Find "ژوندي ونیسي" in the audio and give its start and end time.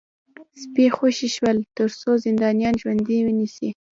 2.81-3.69